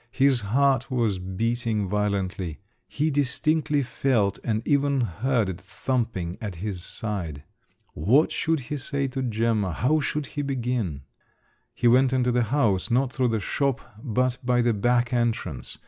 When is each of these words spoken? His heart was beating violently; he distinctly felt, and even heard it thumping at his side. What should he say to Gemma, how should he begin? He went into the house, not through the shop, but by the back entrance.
His 0.13 0.41
heart 0.41 0.89
was 0.89 1.19
beating 1.19 1.87
violently; 1.87 2.59
he 2.87 3.11
distinctly 3.11 3.83
felt, 3.83 4.39
and 4.43 4.67
even 4.67 5.01
heard 5.01 5.47
it 5.47 5.61
thumping 5.61 6.39
at 6.41 6.55
his 6.55 6.83
side. 6.83 7.43
What 7.93 8.31
should 8.31 8.61
he 8.61 8.77
say 8.77 9.07
to 9.09 9.21
Gemma, 9.21 9.73
how 9.73 9.99
should 9.99 10.25
he 10.25 10.41
begin? 10.41 11.03
He 11.75 11.87
went 11.87 12.13
into 12.13 12.31
the 12.31 12.45
house, 12.45 12.89
not 12.89 13.13
through 13.13 13.27
the 13.27 13.39
shop, 13.39 13.79
but 14.03 14.39
by 14.43 14.63
the 14.63 14.73
back 14.73 15.13
entrance. 15.13 15.77